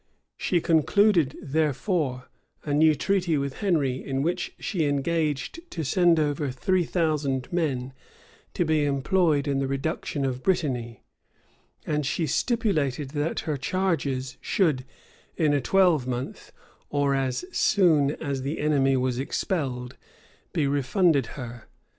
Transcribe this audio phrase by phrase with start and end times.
[0.35, 2.27] She concluded, therefore,
[2.63, 7.93] a new treaty with Henry, in which she engaged to send over three thousand men
[8.55, 11.03] to be employed in the reduction of Brittany;
[11.85, 14.85] and she stipulated that her charges should,
[15.37, 16.51] in a twelvemonth,
[16.89, 19.97] or as soon as the enemy was expelled,
[20.51, 21.67] be refunded her.